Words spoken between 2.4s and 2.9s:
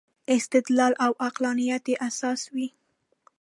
وي.